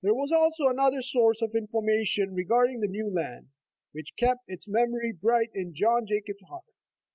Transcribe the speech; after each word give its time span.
Waiting 0.03 0.17
Years 0.17 0.31
also 0.31 0.65
another 0.67 1.03
source 1.03 1.43
of 1.43 1.53
information 1.53 2.33
regarding 2.33 2.79
the 2.79 2.87
''New 2.87 3.13
Land," 3.13 3.49
which 3.91 4.15
kept 4.17 4.39
its 4.47 4.67
memory 4.67 5.11
bright 5.13 5.51
in 5.53 5.75
John 5.75 6.07
Jacob's 6.07 6.41
heart. 6.49 6.65